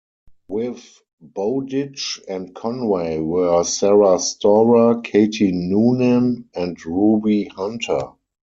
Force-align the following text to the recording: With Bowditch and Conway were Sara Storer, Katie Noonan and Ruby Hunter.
With 0.47 0.99
Bowditch 1.21 2.21
and 2.27 2.55
Conway 2.55 3.19
were 3.19 3.63
Sara 3.63 4.17
Storer, 4.17 5.01
Katie 5.01 5.51
Noonan 5.51 6.49
and 6.55 6.83
Ruby 6.87 7.45
Hunter. 7.45 8.13